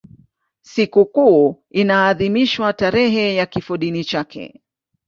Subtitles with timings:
[0.61, 4.61] Sikukuu inaadhimishwa tarehe ya kifodini chake.